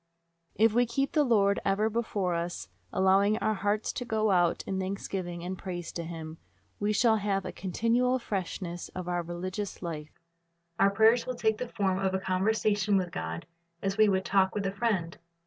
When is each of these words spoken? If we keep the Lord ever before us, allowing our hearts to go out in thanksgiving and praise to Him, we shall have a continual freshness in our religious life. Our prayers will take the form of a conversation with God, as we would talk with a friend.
If 0.55 0.73
we 0.73 0.87
keep 0.87 1.11
the 1.11 1.23
Lord 1.23 1.59
ever 1.63 1.87
before 1.87 2.33
us, 2.33 2.69
allowing 2.91 3.37
our 3.37 3.53
hearts 3.53 3.93
to 3.93 4.03
go 4.03 4.31
out 4.31 4.63
in 4.65 4.79
thanksgiving 4.79 5.43
and 5.43 5.55
praise 5.55 5.91
to 5.91 6.03
Him, 6.05 6.39
we 6.79 6.91
shall 6.91 7.17
have 7.17 7.45
a 7.45 7.51
continual 7.51 8.17
freshness 8.17 8.89
in 8.95 9.07
our 9.07 9.21
religious 9.21 9.83
life. 9.83 10.19
Our 10.79 10.89
prayers 10.89 11.27
will 11.27 11.35
take 11.35 11.59
the 11.59 11.69
form 11.69 11.99
of 11.99 12.15
a 12.15 12.19
conversation 12.19 12.97
with 12.97 13.11
God, 13.11 13.45
as 13.83 13.95
we 13.97 14.09
would 14.09 14.25
talk 14.25 14.55
with 14.55 14.65
a 14.65 14.71
friend. 14.71 15.19